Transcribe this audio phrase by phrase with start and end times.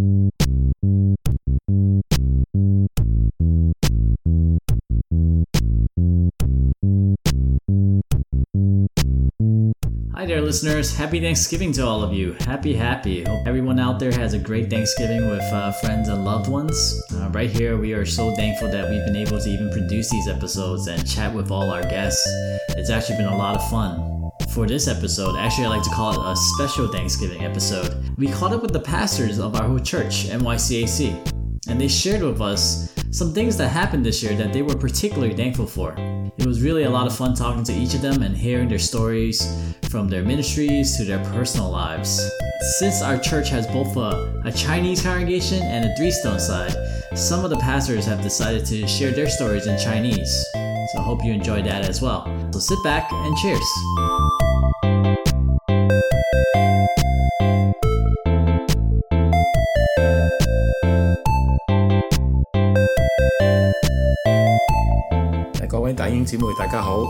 [0.00, 0.06] Hi
[10.26, 10.96] there, listeners.
[10.96, 12.32] Happy Thanksgiving to all of you.
[12.40, 13.24] Happy, happy.
[13.24, 17.02] Hope everyone out there has a great Thanksgiving with uh, friends and loved ones.
[17.12, 20.28] Uh, right here, we are so thankful that we've been able to even produce these
[20.28, 22.26] episodes and chat with all our guests.
[22.70, 24.19] It's actually been a lot of fun.
[24.54, 28.04] For this episode, actually, I like to call it a special Thanksgiving episode.
[28.18, 32.40] We caught up with the pastors of our whole church, NYCAC, and they shared with
[32.40, 35.94] us some things that happened this year that they were particularly thankful for.
[36.36, 38.80] It was really a lot of fun talking to each of them and hearing their
[38.80, 42.20] stories from their ministries to their personal lives.
[42.80, 46.74] Since our church has both a, a Chinese congregation and a Three Stone side,
[47.14, 50.44] some of the pastors have decided to share their stories in Chinese.
[50.92, 52.24] So I hope you enjoyed that as well.
[52.52, 54.09] So sit back and cheers.
[65.67, 67.03] 各位弟兄姊妹，大家好！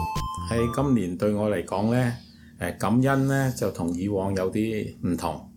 [0.49, 2.13] 喺今年對我嚟講呢，
[2.59, 5.49] 誒感恩呢就同以往有啲唔同，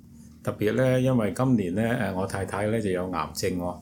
[0.42, 3.80] 特別呢，因為今年呢，誒我太太呢就有癌症喎，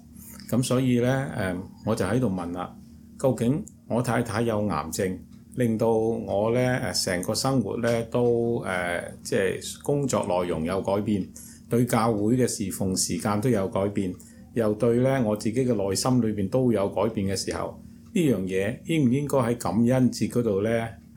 [0.51, 2.75] 咁所以呢，誒我就喺度問啦，
[3.19, 5.19] 究竟我太太有癌症，
[5.57, 6.61] 令到我呢
[6.93, 11.27] 誒成個生活呢都誒即係工作內容有改變，
[11.69, 14.13] 對教會嘅侍奉時間都有改變，
[14.55, 17.81] 又對呢我自己嘅內心裏邊都有改變嘅時候。
[18.13, 20.71] 呢樣嘢應唔應該喺感恩節嗰度呢？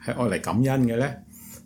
[0.06, 1.10] 係愛嚟感恩嘅呢？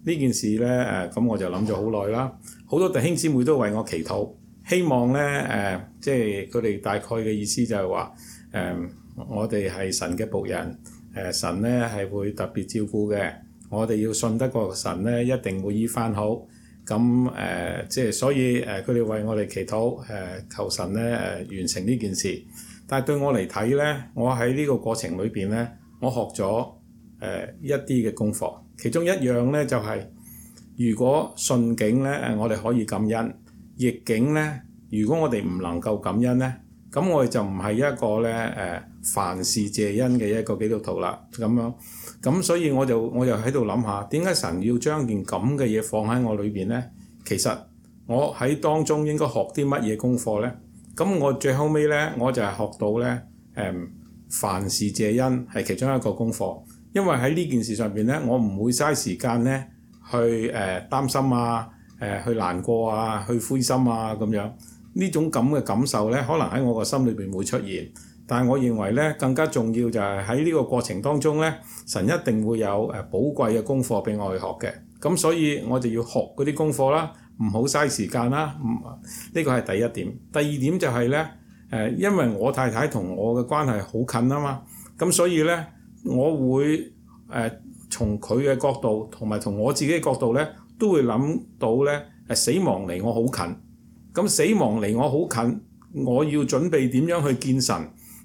[0.05, 2.31] 呢件事呢，誒、呃、咁我就諗咗好耐啦。
[2.66, 4.30] 好多弟兄姊妹都為我祈禱，
[4.67, 8.13] 希望呢，誒、呃，即係佢哋大概嘅意思就係話
[8.52, 8.89] 誒，
[9.30, 13.33] 我哋係神嘅僕人， 誒、呃、神呢係會特別照顧嘅。
[13.69, 16.30] 我哋要信得過神呢，一定會醫翻好。
[16.86, 22.44] 咁誒、呃，即係所以誒，佢、呃、哋為我哋祈禱，誒、呃、求神呢誒、呃、完成呢件事。
[22.86, 25.67] 但係對我嚟睇咧，我喺呢個過程裏邊咧，
[26.02, 26.72] 我學咗誒、
[27.19, 28.54] 呃、一啲嘅功課。
[28.77, 30.09] 其中一樣咧就係、是，
[30.89, 33.31] 如果順境咧誒，我哋可以感恩；
[33.77, 34.61] 逆境咧，
[34.92, 36.54] 如果我哋唔能夠感恩咧，
[36.92, 38.83] 咁我哋就唔係一個咧誒、呃、
[39.14, 41.20] 凡事謝恩嘅一個基督徒啦。
[41.31, 41.73] 咁樣
[42.21, 46.92] 咁，所以我就我就喺度諗下，點解神要將件咁嘅嘢放喺我裏邊咧？
[47.26, 47.58] 其實
[48.05, 50.55] 我喺當中應該學啲乜嘢功課咧？
[50.95, 53.21] 咁我最後尾咧，我就係學到咧，誒、
[53.55, 53.87] 嗯、
[54.30, 56.61] 凡事謝恩係其中一個功課，
[56.93, 59.67] 因為喺呢件事上邊咧，我唔會嘥時間咧
[60.11, 61.67] 去誒、呃、擔心啊，
[61.99, 64.52] 誒、呃、去難過啊，去灰心啊咁樣。
[64.98, 67.89] 呢種咁嘅感受咧，可能喺我個心裏邊會出現，
[68.27, 71.54] 但係我認為咧，更加重要就係喺呢個過程當中咧，
[71.87, 74.73] 神一定會有誒寶貴嘅功課俾我去學嘅。
[75.02, 77.11] 咁所以我就要學嗰啲功課啦。
[77.42, 80.17] 唔好嘥時間啦，唔呢個係第一點。
[80.31, 81.27] 第二點就係咧，
[81.71, 84.61] 誒，因為我太太同我嘅關係好近啊嘛，
[84.99, 85.65] 咁所以咧，
[86.05, 86.92] 我會誒、
[87.30, 87.52] 呃、
[87.89, 93.55] 從佢嘅角度同埋從我自己嘅角度咧，都會諗到咧，誒死亡離我好近。
[94.17, 95.61] 咁死亡離我好近，
[96.05, 97.76] 我要準備點樣去見神？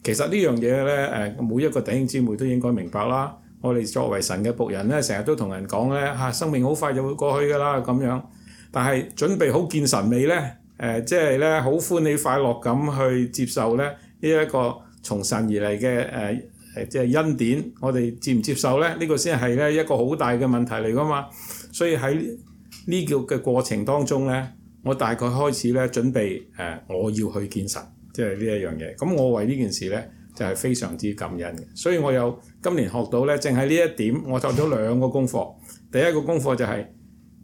[0.05, 3.37] 其實呢樣嘢咧，誒每一個弟兄姊妹都應該明白啦。
[3.61, 8.23] 我哋作為神嘅僕人咧，成日都同人講咧嚇，生命好快就會過去㗎啦，咁樣。
[8.71, 10.35] 但係準備好見神未呢？
[10.35, 16.43] 誒、呃，即係咧好歡喜快樂咁去接受咧呢一、這個從神而嚟嘅誒
[16.77, 17.73] 誒，即係恩典。
[17.81, 18.89] 我哋接唔接受咧？
[18.91, 21.27] 呢、這個先係咧一個好大嘅問題嚟㗎嘛。
[21.73, 22.15] 所以喺
[22.87, 24.53] 呢個嘅過程當中咧，
[24.85, 28.97] 我大概開始咧準備誒、呃，我要去見神，即係呢一樣嘢。
[28.97, 31.63] 咁我為呢件事咧就係、是、非常之感恩嘅。
[31.75, 35.55] 所以我有今年學到咧，淨係呢一點，我做咗兩個功課。
[35.93, 36.95] 第一個功課就係、是。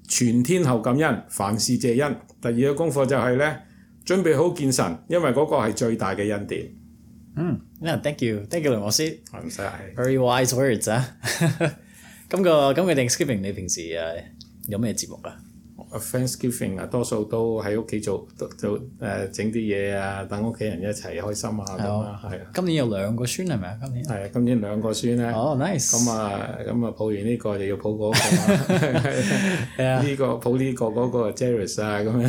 [0.07, 2.15] 全天候感恩，凡事謝恩。
[2.39, 3.59] 第二個功課就係咧，
[4.05, 6.69] 準備好見神，因為嗰個係最大嘅恩典。
[7.37, 9.15] 嗯，thank you，thank you，梁老師。
[9.43, 9.95] 唔使係。
[9.97, 11.17] Very wise words 啊！
[12.29, 14.25] 咁個咁嘅 Thanksgiving，你平時誒
[14.69, 15.35] 有咩節目啊
[15.93, 18.27] ？Thanksgiving 啊，多數都喺屋企做
[18.59, 22.47] 做誒整啲嘢啊，等屋企人一齊開心啊咁啊，係啊。
[22.55, 23.79] 今年有兩個孫係咪啊？
[23.83, 25.27] 今年係啊，今年兩個孫咧。
[25.27, 25.91] 哦，nice。
[25.91, 28.19] 咁啊，咁啊，抱完呢個就要抱嗰個。
[29.77, 30.03] 係啊。
[30.03, 32.11] 呢個抱呢個嗰個 Jerris 啊咁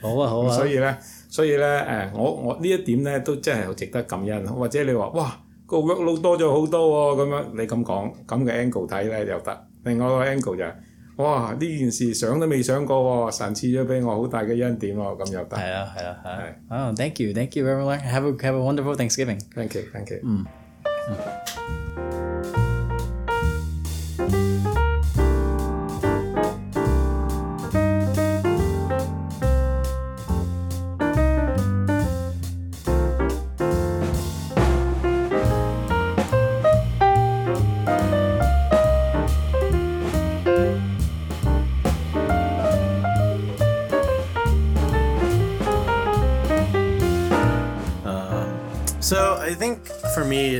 [0.00, 0.50] 好啊好啊。
[0.56, 0.96] 所以咧，
[1.28, 4.46] 所以咧誒，我我呢一點咧都真係好值得感恩。
[4.46, 9.66] 或者你話哇個 workload 多咗好多喎，咁樣你咁講咁嘅 angle 睇咧又得。
[9.84, 10.72] 另外個 angle 就係。
[11.16, 11.52] 哇！
[11.58, 12.96] 呢件事想都未想過
[13.30, 15.56] 喎，神賜咗俾我好大嘅恩典喎，咁又得。
[15.56, 16.74] 係啊，係啊，係。
[16.74, 18.00] 啊，thank you，thank you very much.
[18.02, 19.40] Have a have a wonderful Thanksgiving.
[19.54, 20.20] Thank you, thank you.
[20.22, 20.44] 嗯。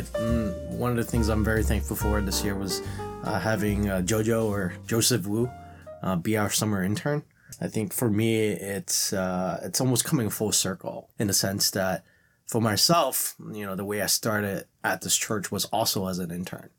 [0.01, 2.81] mm, one of the things I'm very thankful for this year was
[3.23, 5.49] uh, having uh, Jojo or Joseph Wu
[6.01, 7.23] uh, be our summer intern.
[7.61, 12.03] I think for me, it's uh, it's almost coming full circle in the sense that
[12.47, 16.31] for myself, you know, the way I started at this church was also as an
[16.31, 16.69] intern,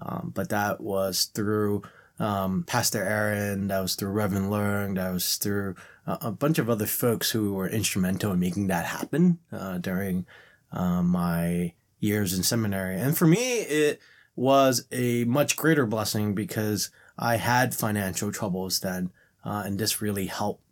[0.00, 1.82] um, but that was through
[2.18, 5.74] um, Pastor Aaron, that was through Reverend Leung, that was through
[6.06, 10.26] a, a, bunch of other folks who were instrumental in making that happen uh, during
[10.70, 12.98] uh, my years in seminary.
[12.98, 14.00] And for me, it
[14.34, 19.12] was a much greater blessing because I had financial troubles then,
[19.44, 20.62] uh, and this really helped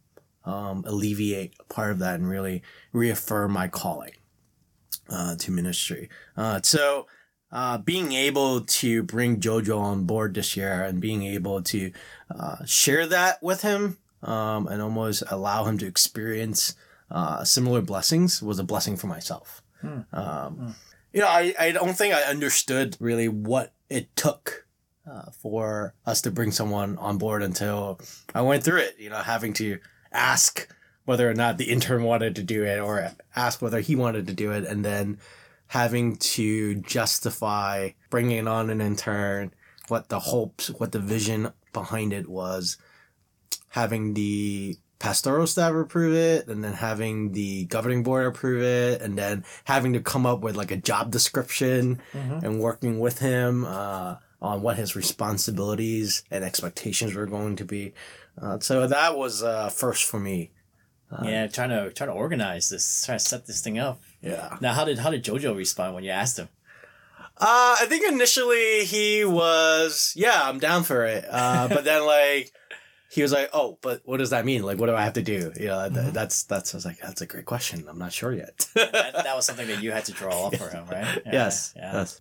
[0.44, 2.62] um, alleviate part of that and really
[2.92, 4.12] reaffirm my calling
[5.08, 6.08] uh, to ministry.
[6.36, 7.06] Uh, so
[7.52, 11.92] uh, being able to bring Jojo on board this year and being able to
[12.34, 16.74] uh, share that with him um, and almost allow him to experience
[17.10, 19.62] uh, similar blessings was a blessing for myself.
[19.80, 20.00] Hmm.
[20.12, 20.70] Um, hmm.
[21.12, 24.66] You know, I, I don't think I understood really what it took
[25.10, 28.00] uh, for us to bring someone on board until
[28.34, 29.78] I went through it, you know, having to
[30.12, 30.68] ask
[31.04, 34.34] whether or not the intern wanted to do it or ask whether he wanted to
[34.34, 35.18] do it and then
[35.68, 39.52] having to justify bringing on an intern,
[39.88, 42.76] what the hopes, what the vision behind it was,
[43.68, 49.18] having the pastoral staff approve it, and then having the governing board approve it, and
[49.18, 52.44] then having to come up with like a job description mm-hmm.
[52.44, 57.92] and working with him uh, on what his responsibilities and expectations were going to be.
[58.40, 60.52] Uh, so that was uh, first for me.
[61.10, 64.00] Uh, yeah, trying to trying to organize this, trying to set this thing up.
[64.22, 64.56] Yeah.
[64.60, 66.48] Now, how did how did JoJo respond when you asked him?
[67.36, 71.24] Uh, I think initially he was, yeah, I'm down for it.
[71.28, 72.52] Uh, but then like
[73.10, 74.62] he was like, oh, but what does that mean?
[74.62, 75.52] Like, what do I have to do?
[75.58, 76.12] You know, mm-hmm.
[76.12, 76.72] that's that's.
[76.72, 77.84] I was like, that's a great question.
[77.88, 78.68] I'm not sure yet.
[78.76, 81.20] that, that, was something that you had to draw up for him, right?
[81.26, 81.74] Yeah, yes.
[81.76, 81.92] Yeah.
[81.92, 82.20] Yes.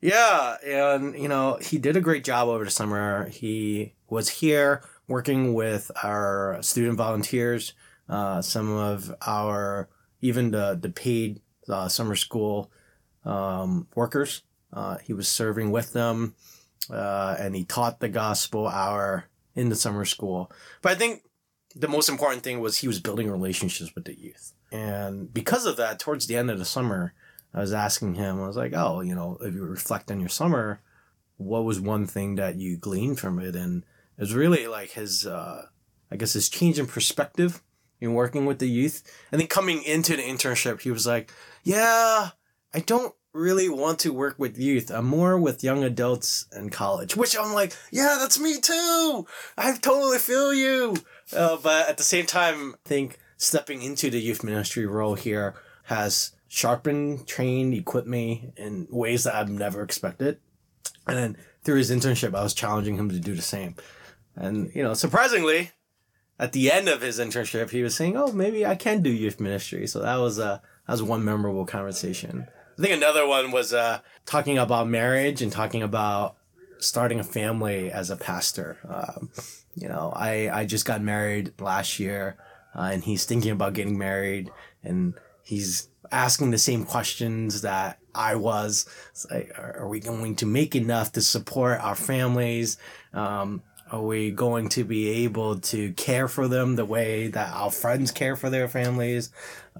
[0.00, 3.28] Yeah, and you know, he did a great job over the summer.
[3.28, 7.72] He was here working with our student volunteers,
[8.08, 9.88] uh, some of our
[10.20, 12.70] even the the paid uh, summer school
[13.24, 14.42] um, workers.
[14.72, 16.36] Uh, he was serving with them,
[16.90, 20.50] uh, and he taught the gospel hour in the summer school.
[20.82, 21.24] But I think
[21.74, 25.76] the most important thing was he was building relationships with the youth, and because of
[25.76, 27.14] that, towards the end of the summer,
[27.52, 28.40] I was asking him.
[28.40, 30.80] I was like, "Oh, you know, if you reflect on your summer,
[31.36, 33.84] what was one thing that you gleaned from it?" And
[34.16, 35.66] it was really like his, uh,
[36.10, 37.62] I guess, his change in perspective
[38.00, 39.02] in working with the youth.
[39.32, 41.32] And then coming into the internship, he was like,
[41.64, 42.30] yeah,
[42.72, 44.90] I don't really want to work with youth.
[44.90, 49.26] I'm more with young adults and college, which I'm like, yeah, that's me too.
[49.56, 50.96] I totally feel you.
[51.32, 55.54] Uh, but at the same time, I think stepping into the youth ministry role here
[55.84, 60.38] has sharpened, trained, equipped me in ways that I've never expected.
[61.06, 63.76] And then through his internship, I was challenging him to do the same.
[64.36, 65.72] And, you know, surprisingly,
[66.38, 69.40] at the end of his internship, he was saying, "Oh, maybe I can do youth
[69.40, 72.46] ministry." So that was uh, that was one memorable conversation.
[72.78, 76.36] I think another one was uh, talking about marriage and talking about
[76.78, 78.78] starting a family as a pastor.
[78.88, 79.30] Um,
[79.74, 82.36] you know, I I just got married last year,
[82.76, 84.50] uh, and he's thinking about getting married,
[84.84, 88.86] and he's asking the same questions that I was.
[89.28, 92.78] Like, are we going to make enough to support our families?
[93.12, 97.70] Um, are we going to be able to care for them the way that our
[97.70, 99.30] friends care for their families?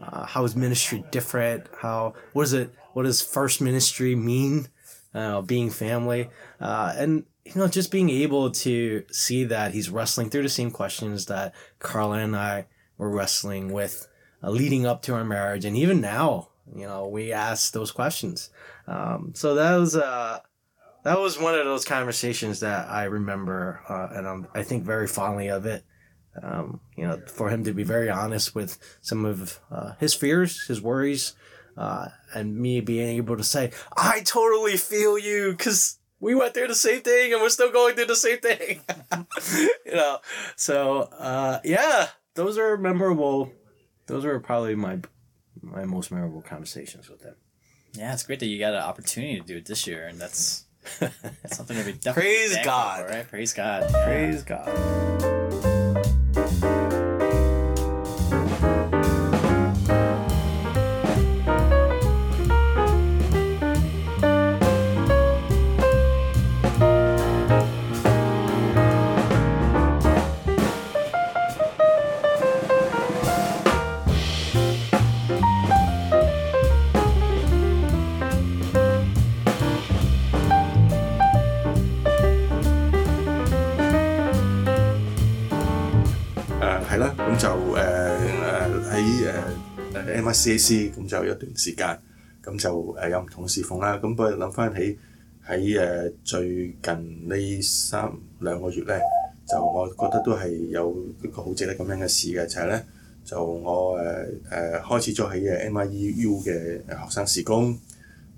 [0.00, 1.67] Uh, how is ministry different?
[1.78, 2.73] How what is it?
[2.99, 4.71] What does first ministry mean?
[5.14, 10.31] Uh, being family, uh, and you know, just being able to see that he's wrestling
[10.31, 14.09] through the same questions that Carla and I were wrestling with,
[14.43, 18.50] uh, leading up to our marriage, and even now, you know, we ask those questions.
[18.88, 20.40] Um, so that was uh,
[21.05, 25.07] that was one of those conversations that I remember, uh, and I'm, I think very
[25.07, 25.85] fondly of it.
[26.43, 30.67] Um, you know, for him to be very honest with some of uh, his fears,
[30.67, 31.37] his worries,
[31.79, 36.69] uh, and me being able to say, "I totally feel you," because we went through
[36.69, 38.81] the same thing, and we're still going through the same thing.
[39.87, 40.19] you know,
[40.57, 43.53] so uh, yeah, those are memorable.
[44.07, 44.99] Those are probably my
[45.63, 47.37] my most memorable conversations with him.
[47.95, 50.65] Yeah, it's great that you got an opportunity to do it this year, and that's
[50.99, 52.15] that's something to be done.
[52.15, 53.07] Praise God.
[53.07, 53.29] For, right?
[53.29, 53.89] Praise God.
[54.05, 55.68] Praise God.
[89.94, 92.00] 誒誒 MICAC 咁就有一段時間，
[92.44, 93.96] 咁就誒有唔同嘅侍奉啦。
[94.02, 94.98] 咁不過諗翻起
[95.48, 99.00] 喺誒最近呢三兩個月咧，
[99.48, 102.86] 就我覺得都係有一個好值得咁樣嘅事嘅，就係、是、咧
[103.25, 107.78] 就我誒誒、呃、開始咗喺誒 NYU 嘅學生事工，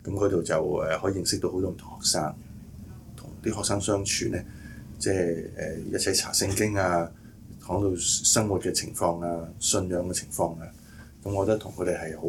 [0.03, 2.33] 咁嗰度就誒可以認識到好多唔同學生，
[3.17, 4.45] 同啲學生相處咧，
[4.97, 7.11] 即係誒一齊查聖經啊，
[7.69, 10.67] 講到生活嘅情況啊、信仰嘅情況啊，
[11.23, 12.27] 咁我覺得同佢哋係好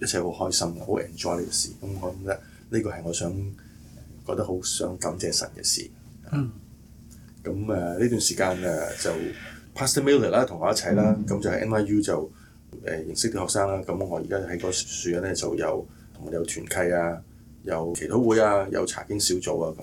[0.00, 1.68] 一齊好開心嘅，好 enjoy 呢個事。
[1.80, 2.40] 咁我覺得
[2.70, 3.32] 呢個係我想
[4.26, 5.90] 覺得好想感謝神嘅事。
[6.32, 6.50] 嗯。
[7.44, 9.10] 咁誒呢段時間誒就
[9.74, 12.30] Pastor Miller 啦，同我一齊啦，咁、嗯、就喺 NYU 就誒、
[12.84, 13.82] 呃、認識啲學生啦。
[13.86, 17.22] 咁我而家喺個樹咧就有同佢哋有團契啊，
[17.64, 19.82] 有祈禱會啊，有查經小組啊咁。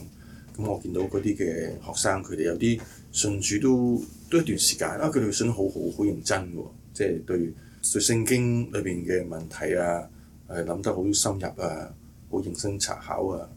[0.61, 2.79] 咁我見到嗰啲嘅學生，佢哋有啲
[3.11, 4.01] 信主都
[4.33, 10.07] 都一段時間啊，佢哋信得好好好認真喎，即係對對聖經裏邊嘅問題啊，
[10.49, 11.93] 誒諗得好深入啊，
[12.31, 13.49] 好認真查考啊，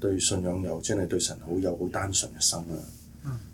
[0.00, 2.74] 對信仰又真係對神好有好單純嘅心啊。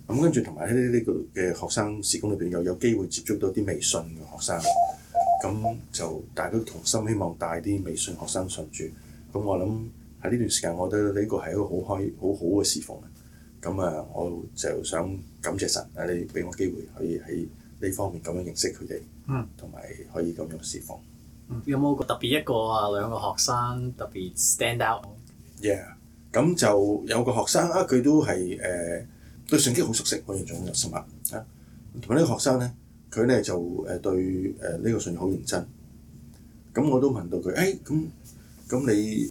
[0.08, 4.60] 咁跟住同埋喺呢個嘅學生事工裏邊又有機會接觸到啲微信嘅學生，
[5.42, 8.84] 咁就大家都同心希望帶啲微信學生信主。
[9.32, 9.64] 咁我諗
[10.22, 12.98] 喺呢段時間，我覺得呢個係一個好開好好嘅事奉。
[13.62, 17.46] 咁啊，我就想感謝神啊，你俾我機會可以喺
[17.80, 19.00] 呢方面咁樣認識佢哋，
[19.56, 20.98] 同埋、嗯、可以咁樣事奉。
[21.66, 25.84] 有冇特別一個啊兩個學生特別 stand out？Yeah，
[26.32, 28.62] 咁就有個學生啊，佢都係誒。
[28.62, 29.06] 呃
[29.48, 30.96] 對聖經好熟悉，我形容有深刻
[31.36, 31.44] 啊！
[32.00, 32.72] 同埋呢個學生咧，
[33.10, 35.66] 佢咧就誒對誒呢個信仰好認真。
[36.72, 38.06] 咁我都問到佢，誒咁
[38.68, 39.30] 咁你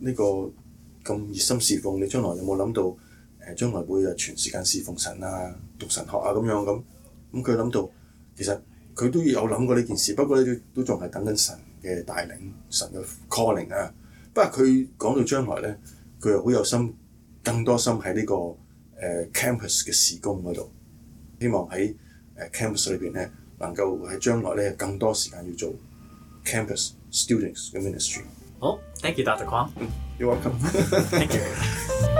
[0.00, 0.24] 呢個
[1.04, 2.82] 咁熱心侍奉，你將來有冇諗到
[3.52, 6.82] 誒將來會誒全時間侍奉神啊、讀神學啊咁樣咁？
[7.32, 7.90] 咁佢諗到
[8.36, 8.60] 其實
[8.94, 12.38] 佢都有諗過呢件事，不過咧都仲係等緊神嘅帶領、
[12.70, 13.92] 神嘅 calling 啊。
[14.32, 15.78] 不過佢講到將來咧，
[16.20, 16.94] 佢又好有心，
[17.44, 18.56] 更多心喺呢個。
[19.00, 20.72] 誒 campus 嘅事工嗰度，
[21.38, 21.94] 希望喺
[22.36, 25.72] 誒 campus 裏邊咧，能夠喺將來咧更多時間要做
[26.44, 28.22] campus students 嘅 ministry。
[28.58, 29.44] 好，thank you，Dr.
[29.46, 32.11] Kwong。You're welcome。Thank you。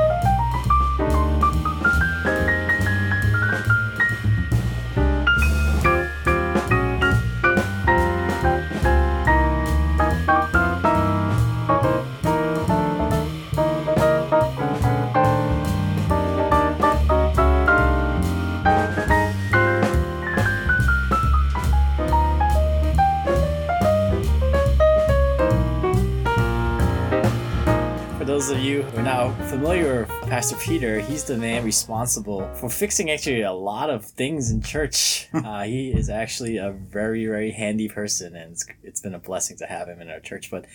[30.44, 35.30] Pastor Peter, he's the man responsible for fixing actually a lot of things in church.
[35.34, 39.56] uh, he is actually a very, very handy person, and it's, it's been a blessing
[39.56, 40.52] to have him in our church.
[40.52, 40.66] But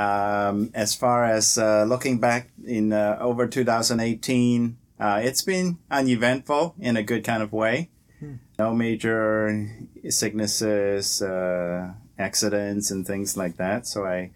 [0.00, 6.76] um, as far as uh, looking back in uh, over 2018, uh, it's been uneventful
[6.78, 7.90] in a good kind of way.
[8.20, 8.34] Hmm.
[8.56, 9.68] No major
[10.10, 13.88] sicknesses, uh, accidents, and things like that.
[13.88, 14.30] So I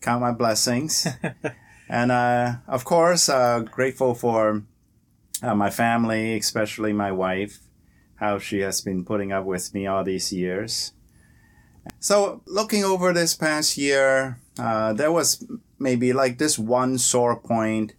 [0.00, 1.08] count my blessings.
[1.90, 4.62] And uh, of course, uh, grateful for
[5.42, 7.58] uh, my family, especially my wife,
[8.14, 10.92] how she has been putting up with me all these years.
[11.98, 15.44] So, looking over this past year, uh, there was
[15.80, 17.94] maybe like this one sore point,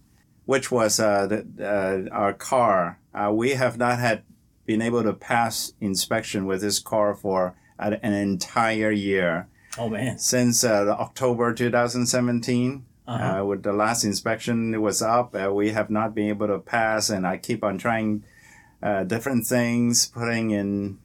[0.46, 2.98] which was uh, the, uh, our car.
[3.32, 4.22] we have not had
[4.64, 9.48] been able to pass inspection with this car for an entire year.
[9.76, 10.18] Oh man!
[10.18, 12.86] Since October 2017.
[13.06, 13.40] Uh-huh.
[13.40, 15.34] Uh, with the last inspection, it was up.
[15.34, 18.24] Uh, we have not been able to pass, and I keep on trying
[18.80, 20.98] uh, different things, putting in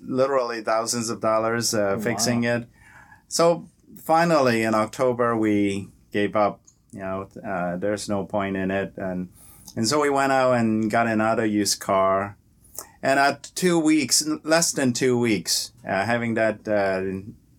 [0.00, 2.56] literally thousands of dollars uh, oh, fixing wow.
[2.56, 2.68] it.
[3.28, 6.60] So finally, in October, we gave up.
[6.92, 9.28] You know, uh, there's no point in it, and
[9.76, 12.38] and so we went out and got another used car.
[13.02, 16.60] And at two weeks, less than two weeks, uh, having that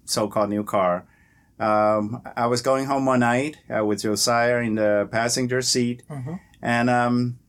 [0.05, 1.05] so-called new car,
[1.59, 6.35] um, I was going home one night uh, with Josiah in the passenger seat, mm-hmm.
[6.61, 7.39] and um,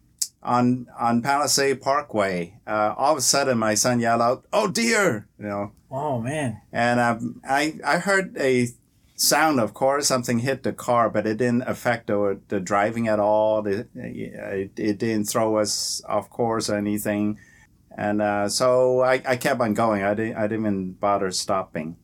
[0.42, 5.28] on on Palisade Parkway, uh, all of a sudden my son yelled out, "Oh dear!"
[5.38, 5.72] You know.
[5.90, 6.60] Oh man.
[6.72, 8.68] And um, I I heard a
[9.14, 9.60] sound.
[9.60, 13.66] Of course, something hit the car, but it didn't affect the, the driving at all.
[13.66, 17.38] It, it, it didn't throw us off course or anything.
[17.96, 20.02] And uh, so I, I kept on going.
[20.02, 21.96] I didn't I didn't even bother stopping.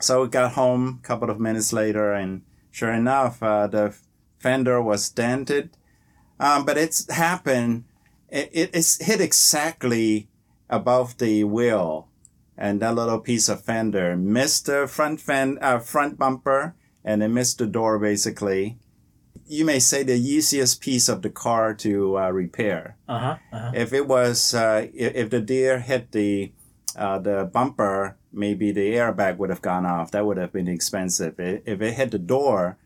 [0.00, 3.94] So we got home a couple of minutes later, and sure enough, uh, the
[4.38, 5.76] fender was dented.
[6.38, 7.84] Um, but it's happened,
[8.28, 10.28] it, it's hit exactly
[10.68, 12.08] above the wheel.
[12.56, 16.74] and that little piece of fender missed the front fend, uh, front bumper,
[17.04, 18.78] and it missed the door basically.
[19.46, 22.96] You may say the easiest piece of the car to uh, repair.
[23.06, 23.36] Uh huh.
[23.52, 23.72] Uh-huh.
[23.74, 26.52] If it was, uh, if, if the deer hit the
[26.96, 30.10] uh, the bumper, maybe the airbag would have gone off.
[30.12, 31.34] That would have been expensive.
[31.38, 32.76] I- If it hit the door,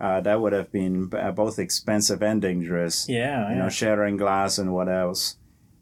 [0.00, 3.48] uh, that would have been uh, both expensive and dangerous Yeah.
[3.48, 3.62] you yeah.
[3.62, 5.36] know, shattering glass and what else,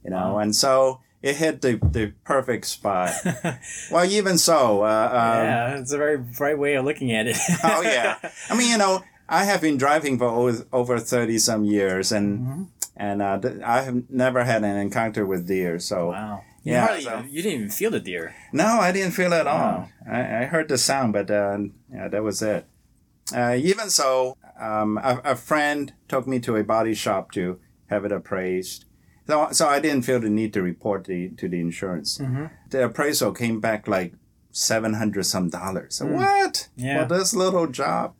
[0.05, 0.39] you know, Wow.
[0.39, 3.11] and so it hit the, the perfect spot.
[3.91, 7.37] well, even so, uh, um, yeah, it's a very bright way of looking at it.
[7.65, 8.17] oh yeah,
[8.49, 12.39] I mean, you know, I have been driving for over, over thirty some years, and
[12.41, 12.63] Mm-hmm.
[12.97, 15.81] and uh, I have never had an encounter with deer.
[15.81, 16.43] So Wow.
[16.67, 18.35] You, Yeah, hardly, so- you didn't even feel the deer.
[18.53, 19.59] no, I didn't feel it at all.
[19.61, 19.89] Wow.
[20.11, 21.59] I, I heard the sound, but uh,
[21.93, 22.67] yeah, that was it.
[23.35, 28.05] Uh, even so, um, a, a friend took me to a body shop to have
[28.05, 28.85] it appraised.
[29.29, 32.19] So, so I didn't feel the need to report the to the insurance.
[32.19, 32.47] Mm-hmm.
[32.71, 34.15] The appraisal came back like
[34.53, 35.97] seven hundred some dollars.
[35.97, 36.85] So what Mm.
[36.87, 37.07] Yeah.
[37.07, 38.15] for this little job?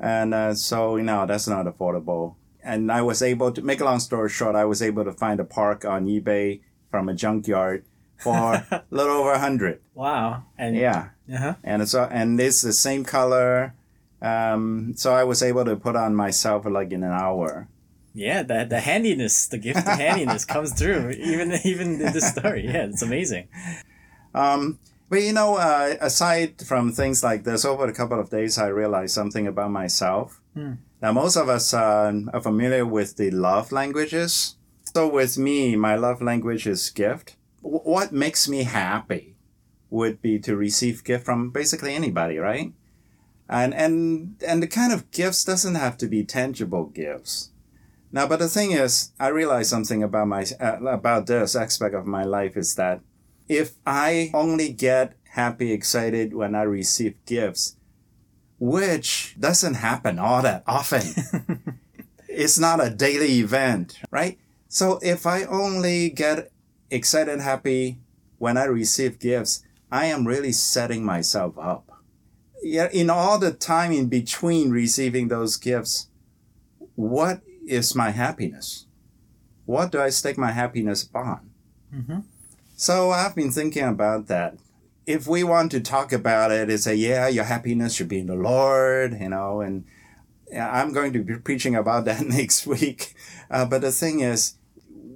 [0.00, 2.36] And uh, so you know that's not affordable.
[2.64, 4.56] And I was able to make a long story short.
[4.56, 7.84] I was able to find a park on eBay from a junkyard
[8.18, 9.80] for a little over a hundred.
[9.94, 10.44] Wow.
[10.58, 11.54] And Yeah Uh-huh.
[11.64, 13.74] and it's uh, and it's the same color.
[14.22, 17.68] Um, so I was able to put on myself like in an hour.
[18.14, 22.64] Yeah, the the handiness, the gift of handiness comes through even even in this story.
[22.64, 23.48] Yeah, it's amazing.
[24.34, 24.78] Um,
[25.08, 28.68] but you know, uh, aside from things like this, over a couple of days, I
[28.68, 30.40] realized something about myself.
[31.02, 34.55] Now, most of us uh, are familiar with the love languages.
[34.96, 37.36] So, with me, my love language is gift.
[37.62, 39.36] W- what makes me happy
[39.90, 42.72] would be to receive gift from basically anybody, right?
[43.46, 47.50] And and and the kind of gifts doesn't have to be tangible gifts.
[48.10, 52.06] Now, but the thing is, I realized something about my uh, about this aspect of
[52.06, 53.02] my life is that
[53.50, 57.76] if I only get happy, excited when I receive gifts,
[58.58, 61.04] which doesn't happen all that often.
[62.30, 64.38] it's not a daily event, right?
[64.76, 66.52] So if I only get
[66.90, 67.96] excited and happy
[68.36, 71.90] when I receive gifts, I am really setting myself up.
[72.62, 76.10] Yeah, in all the time in between receiving those gifts,
[76.94, 78.84] what is my happiness?
[79.64, 81.52] What do I stake my happiness upon?
[82.76, 84.58] So I've been thinking about that.
[85.06, 88.26] If we want to talk about it, it's say, yeah, your happiness should be in
[88.26, 89.86] the Lord, you know, and
[90.54, 93.14] I'm going to be preaching about that next week.
[93.50, 94.55] Uh, but the thing is,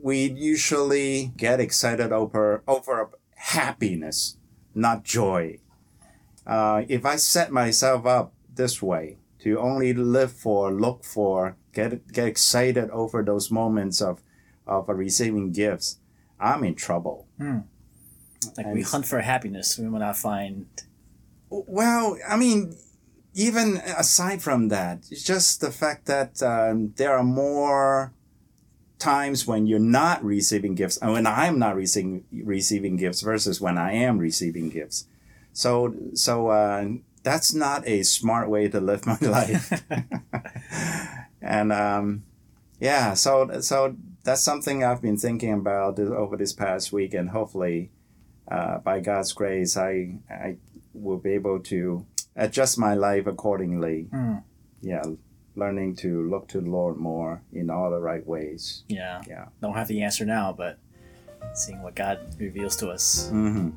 [0.02, 4.36] we usually get excited over over happiness,
[4.74, 5.58] not joy.
[6.46, 12.12] Uh, if I set myself up this way to only live for, look for, get
[12.12, 14.22] get excited over those moments of
[14.66, 15.98] of receiving gifts,
[16.38, 17.26] I'm in trouble.
[18.56, 20.66] Like we hunt for happiness, we will not find.
[21.50, 22.76] Well, I mean,
[23.34, 28.12] even aside from that, it's just the fact that um, there are more
[29.00, 33.76] times when you're not receiving gifts, and when I'm not receiving receiving gifts versus when
[33.78, 35.06] I am receiving gifts.
[35.52, 36.88] So, so uh,
[37.22, 39.82] that's not a smart way to live my life.
[41.42, 42.24] and um,
[42.78, 47.90] yeah, so so that's something I've been thinking about over this past week, and hopefully,
[48.50, 50.56] uh, by God's grace, I I
[50.92, 54.08] will be able to adjust my life accordingly.
[54.12, 54.42] Mm.
[54.82, 55.02] Yeah,
[55.60, 58.82] learning to look to the Lord more in all the right ways.
[58.88, 59.22] Yeah.
[59.28, 59.46] Yeah.
[59.62, 60.78] Don't have the answer now, but
[61.54, 63.28] seeing what God reveals to us.
[63.28, 63.70] hmm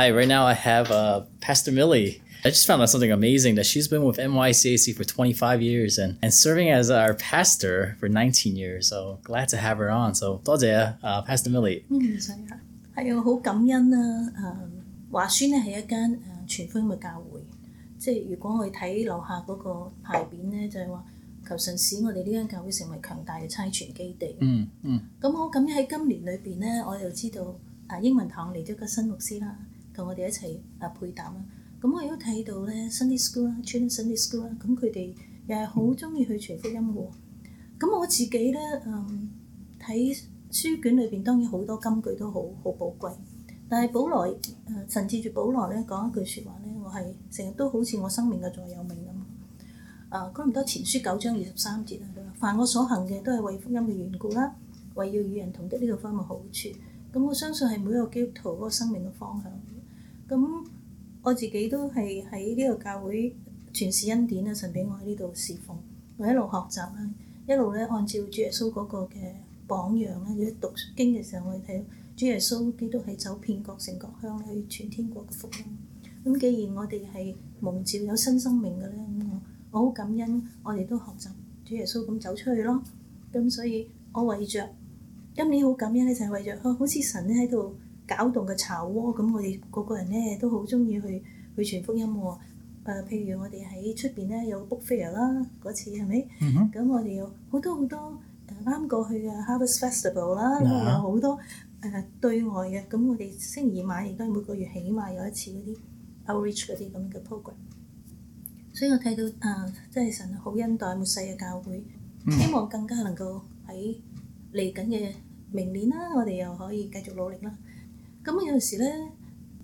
[0.00, 2.22] Hi, right now I have uh, Pastor Milly.
[2.42, 6.16] I just found out something amazing that she's been with NYCAC for 25 years and,
[6.22, 8.88] and serving as our pastor for 19 years.
[8.88, 10.14] So glad to have her on.
[10.14, 11.82] So 多謝啊、uh, Pastor Milly。
[11.90, 12.16] 嗯，
[12.96, 14.56] 係啊，好感恩啦、啊。
[15.10, 17.40] 誒、華宣咧係一間誒、全福音嘅教會，
[17.98, 21.04] 即係如果我哋睇樓下嗰個牌匾咧，就係、話。
[21.46, 24.36] 求神使我哋呢間教會成為強大嘅差傳基地。
[24.40, 25.00] 嗯嗯。
[25.20, 27.54] 咁、嗯、我咁喺今年裏邊咧，我又知道
[27.88, 29.58] 啊英文堂嚟咗個新牧師啦。
[29.93, 31.45] 同我哋一齊啊配搭啦。
[31.81, 35.13] 咁我亦都睇到咧 Sunday School 啦 c h i l d r e n Sunday School 啦，咁佢哋
[35.47, 37.07] 又係好中意去傳福音喎。
[37.79, 39.29] 咁我自己咧，嗯
[39.79, 40.17] 睇
[40.51, 43.13] 書卷裏邊當然好多金句都好好寶貴，
[43.69, 49.11] 但係保羅誒、呃神藉住保羅咧講一句説話咧，我係成日都好似我生命嘅座右銘咁。
[50.09, 54.55] 啊，哥林多前書九章二十三節啊，佢話：凡我所行嘅都係為福音嘅緣故啦，
[54.95, 56.69] 為要與人同得呢個方嘅好處。
[57.13, 59.51] 咁我相信係每一個基督徒嗰個生命嘅方向。
[60.29, 60.65] 咁
[61.21, 63.35] 我自己都係喺呢個教會
[63.73, 65.77] 傳示恩典啊，神俾我喺呢度侍奉，
[66.17, 67.13] 我一路學習啦，
[67.47, 69.33] 一路咧按照主耶穌嗰個嘅
[69.67, 75.65] 榜樣咧，要讀經嘅時候，我哋睇到主耶穌基督係走遍各城各鄉去傳天國嘅福音。
[76.23, 79.41] 咁既然我哋係蒙召有新生命嘅咧，咁我
[79.71, 81.29] 我好感恩，我哋都學習
[81.65, 82.81] 主耶穌咁走出去咯。
[83.33, 84.67] 咁所以我為着
[85.35, 87.75] 今年好感恩咧，就係為着好似神咧喺度
[88.09, 91.23] 攪動嘅巢窩，咁我哋個個人咧都好中意去
[91.55, 92.37] 去傳福音喎。
[92.85, 96.27] 誒、譬如我哋喺出邊咧有 book fair 啦，嗰次係咪？
[96.71, 101.39] 咁、我哋有好多好多誒啱過去嘅 Harvest Festival 啦，咁啊有好多
[101.81, 105.77] 誒、對外嘅，咁我哋星期二晚亦都係每個月起碼有一次嗰啲
[106.27, 107.53] outreach 嗰啲咁嘅 program。
[108.71, 111.83] 所以我睇到啊，即係神好恩待末世嘅教會，
[112.29, 113.97] 希望更加能夠喺
[114.53, 115.11] 嚟緊嘅
[115.51, 117.51] 明年啦，我哋又可以繼續努力啦。
[118.23, 118.91] 咁有陣時咧，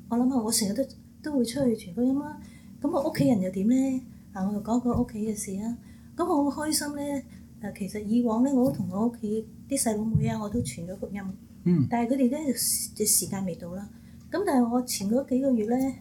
[0.09, 0.83] 我諗下，我成日都
[1.23, 2.37] 都會出去傳福音啦。
[2.81, 4.01] 咁我屋企人又點咧？
[4.33, 5.77] 啊，我又講個屋企嘅事啦。
[6.15, 7.23] 咁我好開心咧。
[7.61, 11.21] 誒，其實以往咧，我都同我屋企啲細佬妹啊，我都傳咗福音。
[11.65, 11.85] 嗯。
[11.89, 13.87] 但係佢哋咧嘅時間未到啦。
[14.31, 15.95] 咁但係我前嗰幾個月咧，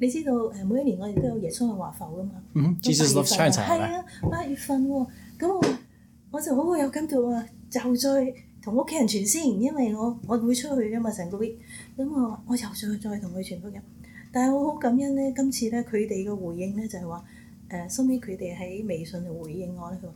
[0.00, 2.32] 你知道誒每一年我哋都有耶穌嘅華埠噶嘛？
[2.54, 5.06] 嗯咁，Jesus 八 loves 月份 Chinatown 係咪係啊，八月份喎。
[5.38, 5.64] 咁我
[6.32, 11.54] 我就好有感到啊，就再 同屋企人傳先，因為我我會出去噶嘛，成個 week。
[11.96, 13.80] 咁我話我又再再同佢傳福音。
[14.30, 17.24] 但係我好感恩咧，今次咧佢哋嘅回應咧就係話
[17.70, 20.14] 誒，收尾佢哋喺微信度回應我咧，佢話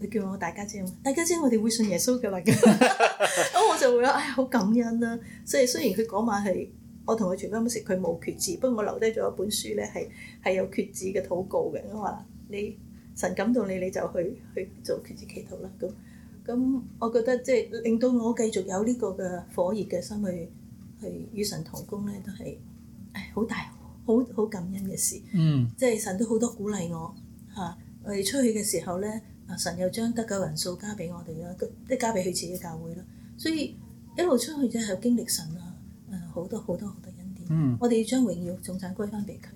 [0.00, 2.38] 佢叫我大家姐，大家姐我哋會信耶穌嘅啦。
[2.38, 5.18] 咁咁我就會話唉好感恩啦。
[5.44, 6.68] 所以雖然佢嗰晚係
[7.06, 10.08] 我同佢傳福音時，佢冇決志，不過我留低咗一本書咧，係
[10.42, 11.80] 係有決志嘅禱告嘅。
[11.92, 12.76] 我話你
[13.14, 15.70] 神感動你，你就去去做決志祈禱啦。
[15.80, 15.88] 咁
[16.46, 20.48] 咁，我覺得即係令到我繼續有呢個嘅火熱嘅心去
[21.00, 22.56] 去與神同工咧，都係
[23.12, 23.56] 唉好大
[24.06, 25.20] 好好感恩嘅事。
[25.32, 27.14] 嗯即係神都好多鼓勵我
[27.54, 31.54] 嚇、我哋出去嘅時候咧，啊神又將得救人數加俾我哋啦，
[31.88, 33.04] 即係加俾佢自己教會啦。
[33.36, 33.76] 所以
[34.16, 35.74] 一路出去就係經歷神啊，
[36.10, 37.46] 誒、好多好多好多恩典。
[37.50, 39.48] 嗯我哋要將榮耀仲讚歸翻俾佢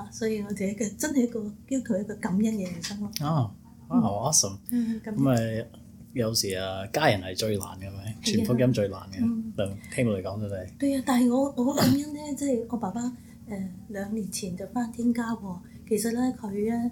[0.00, 0.08] 啊！
[0.12, 3.10] 所以我哋一個真係一個基督徒一個感恩嘅人生咯。
[3.20, 3.50] 哦，
[3.88, 3.98] 哇，
[4.30, 4.56] awesome！
[4.70, 5.66] 嗯，咁咁咪
[6.14, 9.52] 有時啊，家人係最難嘅咪，傳福音最難嘅嗯。
[9.56, 10.78] 就聽到你講真係。
[10.78, 13.00] 對啊，但係我我好感恩咧，即係我爸爸
[13.48, 15.58] 誒、兩年前就翻天家喎。
[15.88, 16.90] 其實咧佢咧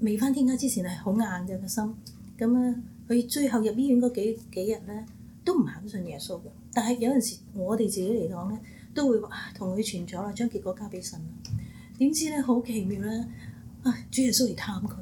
[0.00, 1.94] 未翻天家之前係好硬嘅個心，
[2.38, 2.74] 咁咧
[3.08, 5.04] 佢最後入醫院嗰幾幾日咧
[5.44, 6.42] 都唔肯信耶穌嘅。
[6.72, 8.58] 但係有陣時我哋自己嚟講咧，
[8.94, 11.52] 都會話啊同佢傳咗啦，將結果交俾神啦。
[11.98, 13.10] 點知咧好奇妙咧，
[13.82, 14.94] 啊主耶穌嚟探佢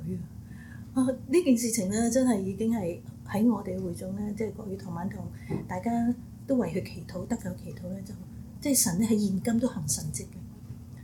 [0.95, 1.01] 啊！
[1.03, 2.99] 啊呢件事情咧真係已經係
[3.33, 5.25] 喺我哋會眾咧，即係國語同晚同
[5.67, 6.15] 大家
[6.47, 8.15] 都為佢祈禱，得救祈禱咧就
[8.61, 10.27] 即係神咧喺現今都行神蹟嘅。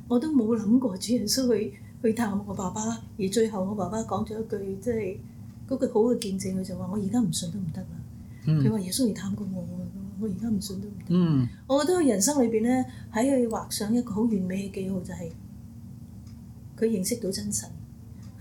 [0.09, 2.83] 我都冇諗過主耶穌去去探我爸爸，
[3.19, 5.17] 而最後我爸爸講咗一句即係
[5.69, 7.89] 嗰句好嘅見證，佢就話：我而家唔信都唔得啦。
[8.47, 9.87] 佢話、耶穌嚟探過我啊，
[10.21, 11.05] 我而家唔信都唔得。
[11.09, 15.31] 嗯我覺得佢人生裏邊咧，喺佢畫上一個好完美嘅記號，就係
[16.79, 17.69] 佢認識到真神，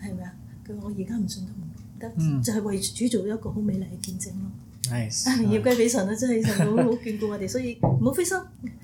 [0.01, 0.33] 係咪啊？
[0.67, 1.63] 佢話我而家唔信都唔
[1.99, 4.51] 得，嗯就係為主做一個好美麗嘅見證咯。
[4.91, 5.37] ，nice 啊，。
[5.37, 8.37] 榮耀歸俾神啦，真係神好好眷顧我哋，所以唔好灰心，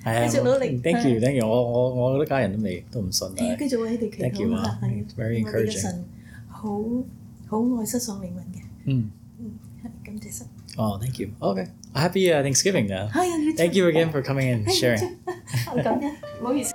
[0.03, 1.47] 係啊繼續努力，thank you，thank you。
[1.47, 6.05] 我我我覺得家人都未都唔信，但係係繼續為你哋祈 Thank you 禱啊啦，係 very 我哋嘅 encouraging 神
[6.47, 6.69] 好
[7.47, 9.51] 好愛失喪靈魂嘅，嗯，嗯，
[9.83, 10.47] 係感謝神。
[10.77, 13.55] 哦，thank you。OK，happy Thanksgiving 啊係啊要！
[13.57, 15.15] Thank you again for coming and sharing。
[15.65, 16.73] 好感恩，唔好意思。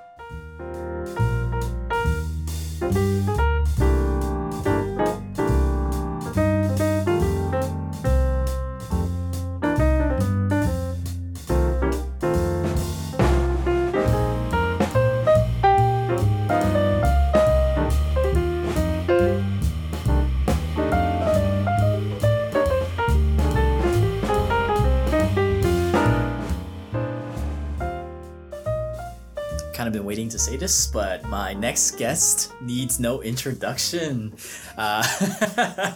[30.40, 34.34] to say this, but my next guest needs no introduction.
[34.78, 35.04] Uh,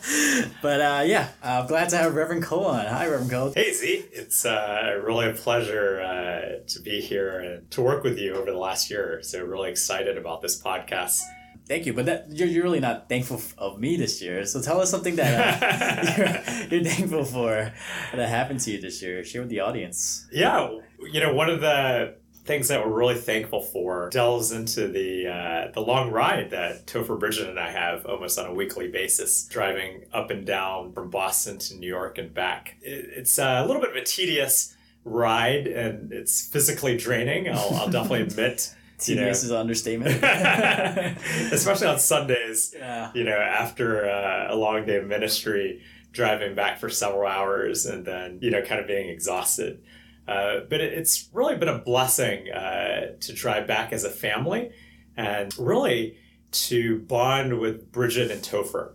[0.62, 2.86] but uh, yeah, I'm glad to have Reverend Ko on.
[2.86, 3.53] Hi, Reverend Ko.
[3.56, 8.19] Hey Z, it's uh, really a pleasure uh, to be here and to work with
[8.19, 9.21] you over the last year.
[9.23, 11.21] So really excited about this podcast.
[11.65, 14.45] Thank you, but that, you're, you're really not thankful of me this year.
[14.45, 17.71] So tell us something that uh, you're, you're thankful for
[18.13, 19.23] that happened to you this year.
[19.23, 20.27] Share with the audience.
[20.34, 25.27] Yeah, you know one of the things that we're really thankful for delves into the
[25.27, 29.45] uh, the long ride that Topher Bridget and I have almost on a weekly basis,
[29.45, 32.75] driving up and down from Boston to New York and back.
[32.82, 34.75] It's a little bit of a tedious
[35.06, 37.49] ride, and it's physically draining.
[37.49, 38.73] I'll, I'll definitely admit.
[39.06, 40.23] You know, Tedious is an understatement.
[41.51, 42.73] especially on Sundays.
[42.77, 43.12] yeah.
[43.13, 45.82] You know, after uh, a long day of ministry,
[46.13, 49.82] driving back for several hours, and then you know, kind of being exhausted.
[50.27, 54.71] Uh, but it, it's really been a blessing uh, to drive back as a family,
[55.17, 56.17] and really
[56.51, 58.93] to bond with Bridget and Topher.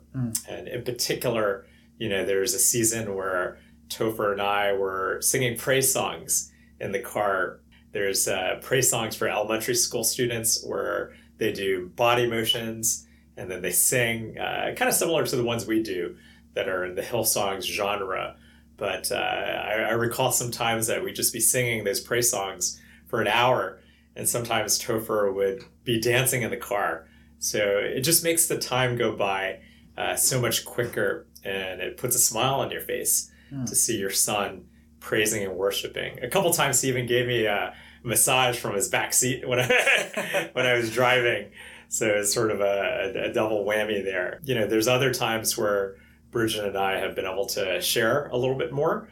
[0.48, 1.66] And in particular,
[1.98, 7.00] you know, there's a season where Topher and I were singing praise songs in the
[7.00, 7.60] car.
[7.92, 13.62] There's uh, praise songs for elementary school students where they do body motions and then
[13.62, 16.16] they sing, uh, kind of similar to the ones we do
[16.54, 18.36] that are in the Hillsongs genre.
[18.78, 23.20] But uh, I, I recall sometimes that we'd just be singing those praise songs for
[23.20, 23.80] an hour,
[24.16, 27.06] and sometimes Topher would be dancing in the car.
[27.40, 29.60] So it just makes the time go by
[29.96, 33.30] uh, so much quicker, and it puts a smile on your face
[33.66, 34.66] to see your son
[35.00, 36.22] praising and worshiping.
[36.22, 40.50] A couple times he even gave me a massage from his back seat when I
[40.52, 41.50] when I was driving.
[41.88, 44.40] So it's sort of a, a double whammy there.
[44.44, 45.96] You know, there's other times where
[46.30, 49.08] Bridget and I have been able to share a little bit more.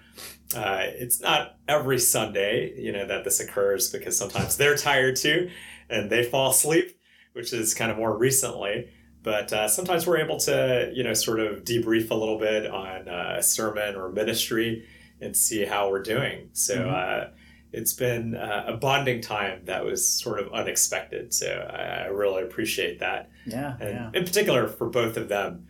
[0.55, 5.51] Uh, it's not every Sunday, you know, that this occurs because sometimes they're tired too
[5.89, 6.99] and they fall asleep,
[7.33, 8.89] which is kind of more recently.
[9.23, 13.09] But uh, sometimes we're able to, you know, sort of debrief a little bit on
[13.09, 14.87] uh, a sermon or ministry
[15.21, 16.51] and see how we're doing.
[16.53, 17.31] So uh,
[17.73, 21.35] it's been uh, a bonding time that was sort of unexpected.
[21.35, 23.31] So I, I really appreciate that.
[23.47, 23.77] Yeah.
[23.81, 24.11] And Yeah.
[24.15, 25.67] in particular for both of them,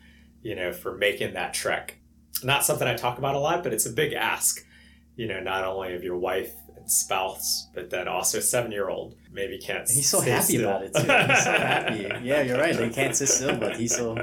[0.46, 1.96] you know, for making that trek.
[2.44, 4.64] Not something I talk about a lot, but it's a big ask,
[5.16, 9.16] you know, not only of your wife and spouse, but then also seven year old
[9.32, 10.68] maybe can't He's so happy still.
[10.68, 11.00] about it too.
[11.00, 12.12] He's so happy.
[12.22, 12.76] Yeah, you're right.
[12.76, 14.16] They can't sit still, but he's so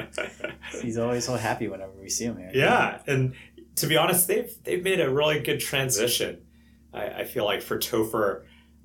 [0.81, 2.51] he's always so happy whenever we see him here.
[2.53, 3.33] Yeah, and
[3.75, 6.45] to be honest, they've they've made a really good transition.
[6.93, 8.43] I, I feel like for Topher,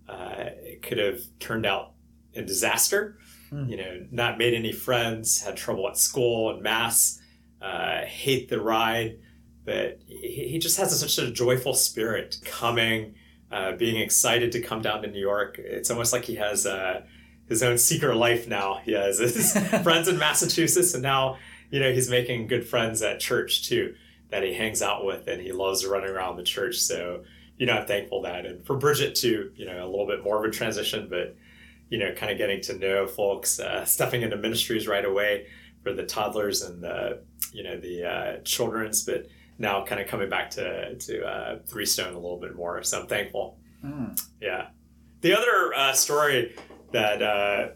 [0.08, 0.34] uh,
[0.72, 1.92] it could have turned out
[2.34, 3.16] a disaster.
[3.50, 3.68] Hmm.
[3.68, 7.20] You know, not made any friends, had trouble at school and mass,
[7.60, 9.18] uh, hate the ride,
[9.64, 13.14] but he, he just has such a joyful spirit coming,
[13.50, 15.58] uh, being excited to come down to New York.
[15.58, 17.02] It's almost like he has uh,
[17.48, 18.80] his own secret life now.
[18.84, 21.38] He has his friends in Massachusetts, and now
[21.70, 23.94] you know he's making good friends at church too
[24.30, 26.78] that he hangs out with, and he loves running around the church.
[26.78, 27.24] So
[27.56, 29.50] you know, I'm thankful that, and for Bridget too.
[29.56, 31.36] You know, a little bit more of a transition, but
[31.90, 35.46] you know, kind of getting to know folks, uh, stepping into ministries right away
[35.88, 37.20] for the toddlers and the
[37.52, 39.26] you know the uh, children's, but
[39.58, 42.82] now kind of coming back to to uh, Three Stone a little bit more.
[42.82, 43.58] So I'm thankful.
[43.84, 44.20] Mm.
[44.40, 44.68] Yeah.
[45.20, 46.54] The other uh, story
[46.92, 47.68] that, uh,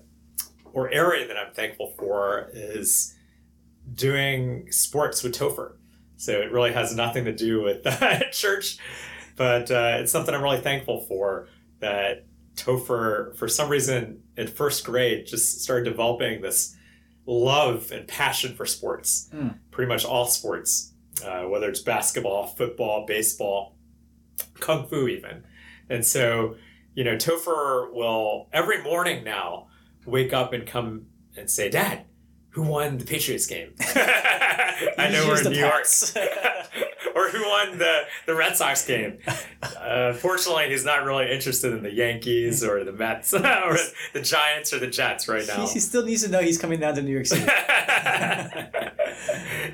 [0.72, 3.16] or area that I'm thankful for is
[3.94, 5.76] doing sports with Topher.
[6.16, 7.84] So it really has nothing to do with
[8.32, 8.78] church,
[9.36, 11.48] but uh, it's something I'm really thankful for
[11.80, 16.76] that Topher, for some reason in first grade, just started developing this
[17.26, 19.58] love and passion for sports, Mm.
[19.70, 20.92] pretty much all sports,
[21.24, 23.76] uh, whether it's basketball, football, baseball,
[24.60, 25.44] kung fu, even.
[25.88, 26.56] And so,
[26.94, 29.68] you know, Topher will every morning now
[30.06, 31.06] wake up and come
[31.36, 32.04] and say, Dad,
[32.50, 33.74] who won the Patriots game?
[33.80, 35.86] I know we're in New York.
[37.16, 39.18] Or who won the, the Red Sox game.
[39.62, 43.40] Uh, unfortunately, he's not really interested in the Yankees or the Mets or
[44.12, 45.66] the Giants or the Jets right now.
[45.66, 47.42] He, he still needs to know he's coming down to New York City.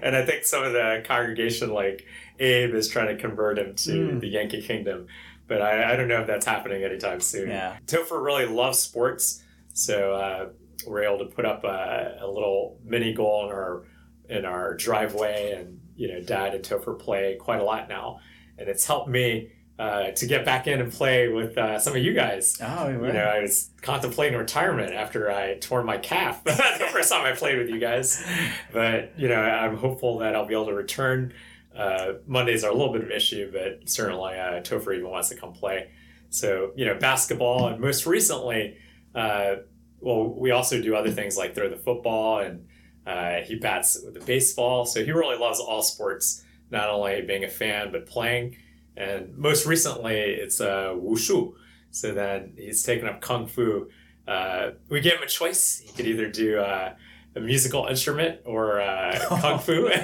[0.03, 2.05] and I think some of the congregation, like
[2.39, 4.21] Abe, is trying to convert him to Mm.
[4.21, 5.07] the Yankee Kingdom.
[5.47, 7.49] But I, I don't know if that's happening anytime soon.
[7.49, 7.77] Yeah.
[7.87, 10.49] Topher really loves sports, so uh,
[10.87, 13.85] we're able to put up a, a little mini goal in our
[14.29, 18.21] in our driveway, and you know, Dad and Topher play quite a lot now,
[18.57, 22.03] and it's helped me uh, to get back in and play with uh, some of
[22.03, 22.57] you guys.
[22.63, 27.25] Oh, You know, I was contemplating retirement after I tore my calf the first time
[27.25, 28.25] I played with you guys.
[28.73, 31.33] But, you know, I'm hopeful that I'll be able to return.
[31.77, 35.29] Uh, Mondays are a little bit of an issue, but certainly uh, Topher even wants
[35.29, 35.91] to come play.
[36.31, 38.77] So, you know, basketball, and most recently,
[39.15, 39.57] uh,
[40.01, 42.67] well, we also do other things like throw the football, and
[43.09, 44.85] uh, he bats with the baseball.
[44.85, 48.57] So he really loves all sports, not only being a fan, but playing.
[48.97, 51.55] And most recently, it's uh, wushu.
[51.91, 53.89] So then he's taken up kung fu.
[54.27, 55.79] Uh, we gave him a choice.
[55.85, 56.93] He could either do uh,
[57.35, 59.91] a musical instrument or uh, kung fu.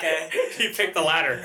[0.00, 0.30] Okay.
[0.58, 1.36] you picked the latter.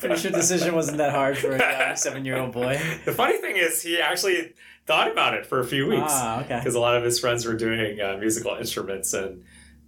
[0.00, 2.80] Pretty sure decision wasn't that hard for a seven-year-old boy.
[3.04, 4.52] The funny thing is, he actually
[4.86, 6.58] thought about it for a few weeks Ah, okay.
[6.58, 9.44] because a lot of his friends were doing uh, musical instruments, and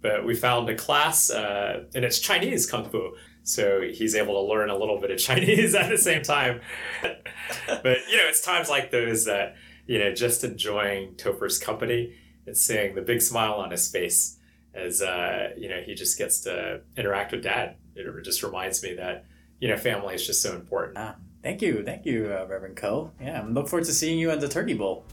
[0.07, 4.49] but we found a class, uh, and it's Chinese kung fu, so he's able to
[4.51, 6.61] learn a little bit of Chinese at the same time.
[7.01, 9.55] but you know, it's times like those that
[9.87, 12.13] you know, just enjoying Topher's company
[12.45, 14.37] and seeing the big smile on his face
[14.73, 17.75] as uh, you know he just gets to interact with dad.
[17.95, 19.25] It just reminds me that
[19.59, 20.97] you know family is just so important.
[20.97, 23.11] Ah, thank you, thank you, uh, Reverend Ko.
[23.19, 25.05] Yeah, I'm look forward to seeing you at the Turkey Bowl.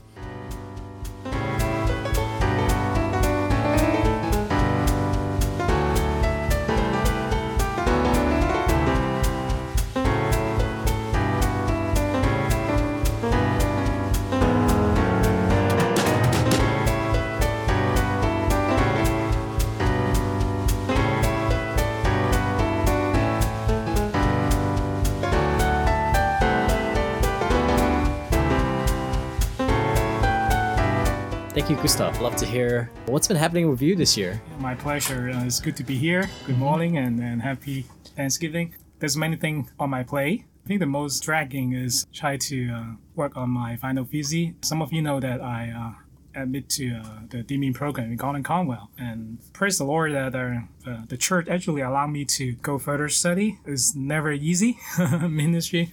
[31.54, 32.20] Thank you, Gustav.
[32.20, 34.42] Love to hear what's been happening with you this year.
[34.58, 35.30] My pleasure.
[35.30, 36.28] Uh, it's good to be here.
[36.48, 37.86] Good morning and, and happy
[38.16, 38.74] Thanksgiving.
[38.98, 40.46] There's many things on my plate.
[40.64, 44.54] I think the most dragging is try to uh, work on my final thesis.
[44.62, 48.90] Some of you know that I uh, admit to uh, the DMIN program in Gordon-Conwell.
[48.98, 53.08] And praise the Lord that uh, the, the church actually allowed me to go further
[53.08, 53.60] study.
[53.64, 55.92] It's never easy ministry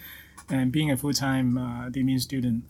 [0.50, 2.63] and being a full-time uh, student.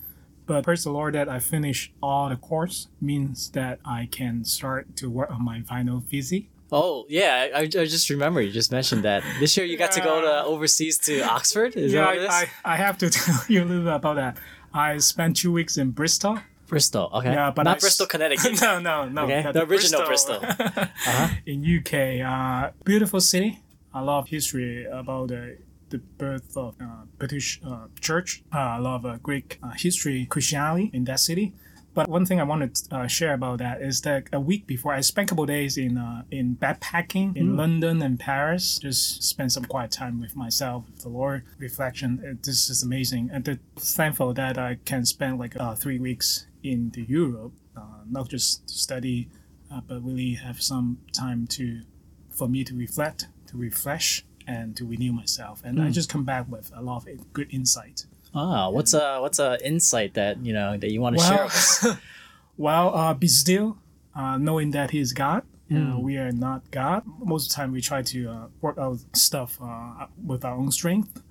[0.45, 4.95] But praise the Lord that I finished all the course means that I can start
[4.97, 6.43] to work on my final thesis.
[6.71, 10.01] Oh yeah, I, I just remember you just mentioned that this year you got to
[10.01, 11.75] go to overseas to Oxford.
[11.75, 12.29] Is yeah, that what it is?
[12.29, 14.37] I, I, I have to tell you a little bit about that.
[14.73, 16.39] I spent two weeks in Bristol.
[16.67, 17.09] Bristol.
[17.13, 17.33] Okay.
[17.33, 18.61] Yeah, but not I Bristol, Connecticut.
[18.61, 19.23] no, no, no.
[19.25, 20.39] Okay, not the original Bristol.
[20.41, 21.27] Uh-huh.
[21.45, 22.25] in UK.
[22.25, 23.59] Uh, beautiful city.
[23.93, 25.57] I love history about the
[25.91, 28.43] the birth of uh, British uh, church.
[28.53, 31.53] Uh, I love uh, Greek uh, history, Christianity in that city.
[31.93, 34.93] But one thing I want to uh, share about that is that a week before,
[34.93, 38.79] I spent a couple days in uh, in backpacking in London and Paris.
[38.79, 42.09] Just spend some quiet time with myself, with the Lord, reflection.
[42.25, 46.47] Uh, This is amazing, and th- thankful that I can spend like uh, three weeks
[46.63, 49.27] in the Europe, uh, not just to study,
[49.69, 51.81] uh, but really have some time to
[52.29, 55.61] for me to reflect, to refresh, and to renew myself.
[55.63, 58.05] And I just come back with a lot of good insight.
[58.33, 61.45] Ah, what's a what's a insight that you know that you want to share Well,
[61.47, 61.87] us?
[62.57, 63.77] well, uh, be still,
[64.15, 65.43] uh, knowing that He is God.
[65.73, 67.03] Uh, we are not God.
[67.23, 70.69] Most of the time, we try to uh, work out stuff uh, with our own
[70.69, 71.23] strength.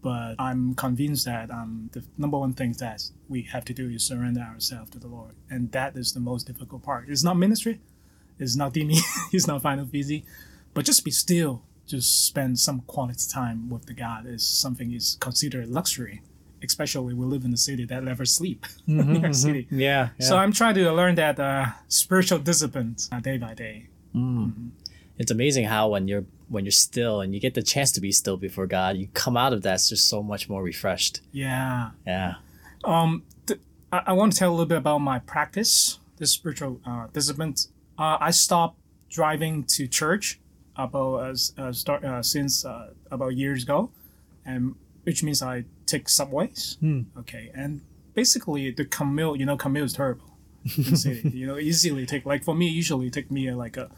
[0.00, 4.02] But I'm convinced that um, the number one thing that we have to do is
[4.02, 7.08] surrender ourselves to the Lord, and that is the most difficult part.
[7.08, 7.80] It's not ministry,
[8.38, 8.98] it's not Dimi,
[9.32, 10.24] it's not final busy,
[10.74, 11.62] but just be still.
[11.86, 16.22] Just spend some quality time with the God is something is considered luxury,
[16.62, 18.64] especially we live in a city that never sleep.
[18.86, 19.66] New York City.
[19.70, 20.10] Yeah.
[20.20, 23.88] So I'm trying to learn that uh, spiritual discipline uh, day by day.
[25.18, 28.12] it's amazing how when you're when you're still and you get the chance to be
[28.12, 31.20] still before God, you come out of that just so much more refreshed.
[31.32, 31.90] Yeah.
[32.06, 32.34] Yeah.
[32.84, 36.80] Um, th- I, I want to tell a little bit about my practice, this spiritual
[36.86, 37.70] uh, disciplines.
[37.98, 40.40] Uh, I stopped driving to church
[40.76, 43.90] about as uh, start uh, since uh, about years ago,
[44.44, 46.78] and which means I take subways.
[47.18, 47.82] Okay, and
[48.14, 51.30] basically the commute, you know, commute is terrible in city.
[51.34, 53.90] You know, easily take like for me, usually take me uh, like a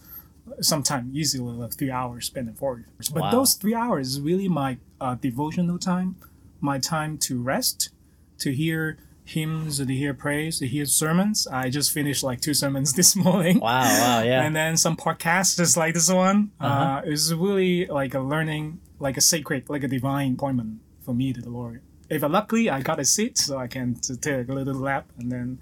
[0.61, 3.09] sometime easily like three hours spending four hours.
[3.09, 3.31] But Wow.
[3.31, 6.17] those three hours is really my uh, devotional time,
[6.61, 7.91] my time to rest,
[8.39, 11.47] to hear hymns, to hear praise, to hear sermons.
[11.47, 13.59] I just finished like two sermons this morning.
[13.61, 13.83] Wow.
[13.83, 14.23] Wow.
[14.23, 14.43] Yeah.
[14.45, 16.51] And then some podcasts just like this one.
[16.61, 17.03] uh Uh-huh.
[17.05, 21.41] it's really like a learning, like a sacred, like a divine appointment for me to
[21.41, 21.81] the Lord.
[22.11, 25.33] If I luckily I got a seat, so I can take a little lap and
[25.33, 25.59] then,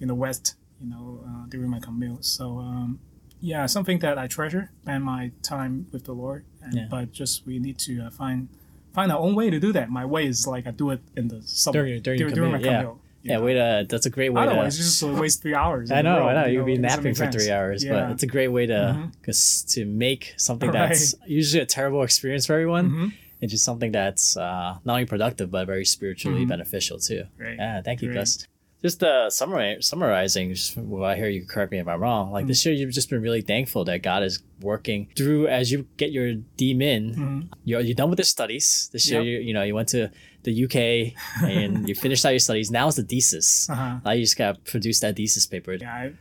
[0.00, 2.24] in the west you know, uh, during my commute.
[2.24, 2.98] So um,
[3.40, 6.44] yeah, something that I treasure, spend my time with the Lord.
[6.62, 6.86] And, Yeah.
[6.90, 8.48] But just we need to uh, find
[8.92, 9.88] find our own way to do that.
[9.88, 12.58] My way is like I do it in the subway During- during your during my
[12.58, 13.03] commute, yeah.
[13.24, 13.38] Yeah.
[13.38, 13.86] Way to.
[13.88, 14.78] That's a great way Otherwise, to.
[14.82, 15.90] you just uh, waste three hours.
[15.90, 16.46] I know, row, I know.
[16.46, 17.92] you You'd be napping for three hours, Yeah.
[17.92, 18.06] Mm-hmm.
[18.06, 22.46] but it's a great way to cause to make something that's usually a terrible experience
[22.46, 23.08] for everyone Mm-hmm.
[23.40, 27.22] into just something that's uh, not only productive but very spiritually beneficial too.
[27.24, 27.36] Mm-hmm.
[27.42, 27.56] Great.
[27.58, 28.20] Yeah, thank you, Great.
[28.20, 28.46] Gus.
[28.82, 32.30] Just uh, summari- summarizing, just well, I hear you correct me if I'm wrong.
[32.30, 32.48] Like Mm.
[32.48, 36.12] this year, you've just been really thankful that God is working through as you get
[36.12, 37.48] your DMin.
[37.64, 39.20] You're, you're done with the studies this year.
[39.20, 39.26] Mm-hmm.
[39.28, 40.10] You, you know you went to
[40.44, 41.14] the UK
[41.48, 42.70] and you finished out your studies.
[42.70, 43.68] Now it's the thesis.
[43.68, 43.98] Uh-huh.
[44.04, 45.74] Now you just got to produce that thesis paper.
[45.74, 46.12] Yeah, I,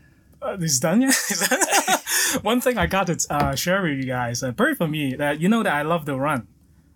[0.42, 1.16] Uh, it's done yet?
[2.42, 5.40] One thing I got to uh, share with you guys, uh, very for me, that
[5.40, 6.48] you know that I love to run.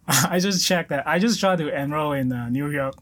[0.07, 1.05] I just checked that.
[1.05, 2.95] I just tried to enroll in uh, New York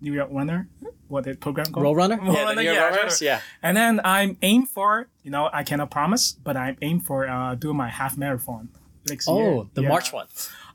[0.00, 0.68] New York Runner.
[1.06, 1.84] What the program called?
[1.84, 2.18] Road Runner?
[2.20, 3.22] Roll yeah, Runner, the New York yeah, runners.
[3.22, 3.40] tried Yeah.
[3.62, 7.54] And then I'm aim for, you know, I cannot promise, but I'm aim for uh,
[7.54, 8.68] doing my half marathon
[9.08, 9.36] next year.
[9.36, 9.88] Oh, the Yeah.
[9.88, 10.26] March one.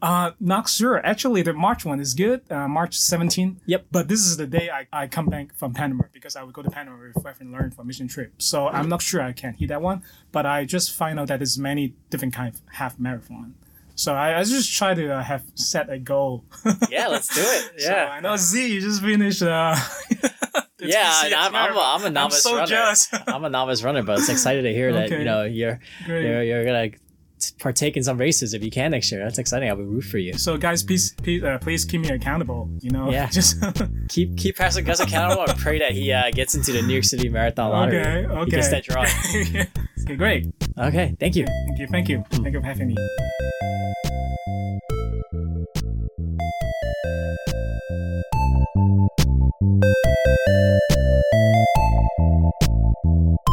[0.03, 0.97] Uh, not sure.
[1.05, 2.41] Actually, the March one is good.
[2.51, 3.61] Uh, March 17.
[3.65, 3.85] Yep.
[3.89, 6.61] But this is the day I, I come back from Panama because I would go
[6.61, 8.33] to Panama with reflect and learn for mission trip.
[8.37, 10.03] So I'm not sure I can hit that one.
[10.33, 13.55] But I just find out that there's many different kind of half marathon.
[13.95, 16.43] So I, I just try to uh, have set a goal.
[16.89, 17.81] Yeah, let's do it.
[17.81, 18.09] So Yeah.
[18.11, 19.41] I know Z, you just finished.
[19.41, 19.77] Uh,
[20.81, 22.67] yeah, I'm, I'm, a, I'm a novice so runner.
[22.67, 23.07] jealous.
[23.27, 26.65] I'm a novice runner, but it's excited to hear that you know you're you're, you're
[26.65, 26.91] gonna
[27.51, 29.23] partake in some races if you can next year.
[29.23, 29.69] That's exciting.
[29.69, 30.33] I will be root for you.
[30.33, 32.69] So guys, please please, uh, please keep me accountable.
[32.81, 33.63] You know, yeah, just
[34.09, 35.45] keep keep Pastor Gus accountable.
[35.47, 37.99] I pray that he uh, gets into the New York City Marathon lottery.
[37.99, 39.05] Okay, okay, he gets that draw.
[40.03, 40.47] Okay, great.
[40.77, 41.45] Okay, thank you.
[41.45, 41.87] Thank you.
[41.87, 42.25] Thank you.
[42.29, 42.95] Thank you for having me.
[49.73, 49.93] Thank
[53.47, 53.52] you.